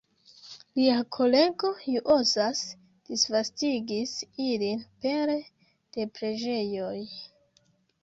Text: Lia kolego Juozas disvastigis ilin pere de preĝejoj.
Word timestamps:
Lia 0.77 0.95
kolego 1.17 1.69
Juozas 1.97 2.63
disvastigis 3.11 4.17
ilin 4.49 4.83
pere 5.07 5.39
de 5.71 6.13
preĝejoj. 6.19 6.99